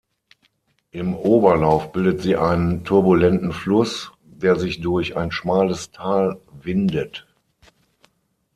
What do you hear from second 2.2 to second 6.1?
sie einen turbulenten Fluss, der sich durch ein schmales